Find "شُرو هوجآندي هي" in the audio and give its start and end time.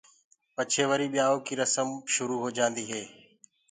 2.13-3.03